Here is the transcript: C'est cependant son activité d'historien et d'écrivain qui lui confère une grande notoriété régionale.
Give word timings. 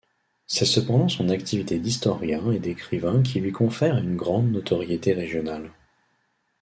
C'est 0.47 0.65
cependant 0.65 1.09
son 1.09 1.29
activité 1.29 1.77
d'historien 1.77 2.51
et 2.51 2.57
d'écrivain 2.57 3.21
qui 3.21 3.39
lui 3.39 3.51
confère 3.51 3.99
une 3.99 4.15
grande 4.15 4.49
notoriété 4.51 5.13
régionale. 5.13 5.69